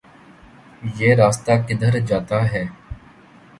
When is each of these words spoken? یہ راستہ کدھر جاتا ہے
یہ 0.97 1.13
راستہ 1.15 1.51
کدھر 1.67 1.99
جاتا 2.07 2.39
ہے 2.51 2.63